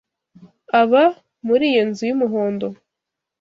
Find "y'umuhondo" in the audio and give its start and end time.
2.09-2.67